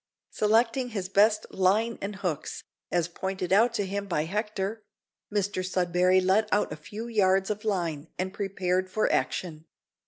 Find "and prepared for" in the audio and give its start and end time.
8.17-9.11